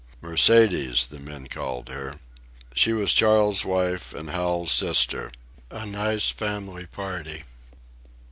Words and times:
"Mercedes" 0.19 1.05
the 1.05 1.19
men 1.19 1.45
called 1.45 1.87
her. 1.89 2.15
She 2.73 2.91
was 2.91 3.13
Charles's 3.13 3.63
wife 3.63 4.15
and 4.15 4.31
Hal's 4.31 4.71
sister—a 4.71 5.85
nice 5.85 6.31
family 6.31 6.87
party. 6.87 7.43